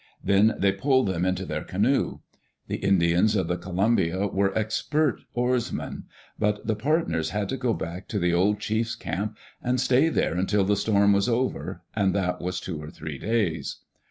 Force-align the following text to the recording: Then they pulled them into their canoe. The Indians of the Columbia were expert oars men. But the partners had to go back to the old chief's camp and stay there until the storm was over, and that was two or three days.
Then 0.23 0.55
they 0.57 0.71
pulled 0.71 1.05
them 1.07 1.25
into 1.25 1.45
their 1.45 1.63
canoe. 1.63 2.21
The 2.65 2.77
Indians 2.77 3.35
of 3.35 3.47
the 3.47 3.55
Columbia 3.55 4.25
were 4.25 4.51
expert 4.57 5.19
oars 5.35 5.71
men. 5.71 6.05
But 6.39 6.65
the 6.65 6.73
partners 6.75 7.29
had 7.29 7.49
to 7.49 7.57
go 7.57 7.75
back 7.75 8.07
to 8.07 8.17
the 8.17 8.33
old 8.33 8.59
chief's 8.59 8.95
camp 8.95 9.37
and 9.61 9.79
stay 9.79 10.09
there 10.09 10.33
until 10.33 10.63
the 10.63 10.75
storm 10.75 11.13
was 11.13 11.29
over, 11.29 11.83
and 11.95 12.15
that 12.15 12.41
was 12.41 12.59
two 12.59 12.81
or 12.81 12.89
three 12.89 13.19
days. 13.19 13.81